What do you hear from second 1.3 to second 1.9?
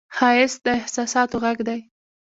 غږ دی